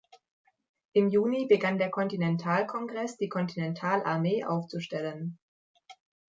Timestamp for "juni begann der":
1.09-1.91